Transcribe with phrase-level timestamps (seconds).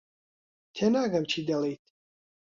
[0.75, 1.83] تێناگەم چی دەڵێیت.